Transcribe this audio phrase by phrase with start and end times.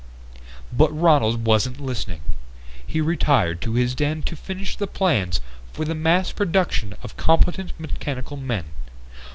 [0.73, 2.21] But Ronald wasn't listening.
[2.87, 5.41] He retired to his den to finish the plans
[5.73, 8.63] for the mass production of competent mechanical men.